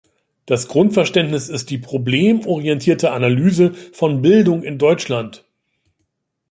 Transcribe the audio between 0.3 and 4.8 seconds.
Das Grundverständnis ist die problemorientierte Analyse von Bildung in